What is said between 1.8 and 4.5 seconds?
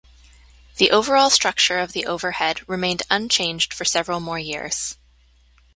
the overhead remained unchanged for several more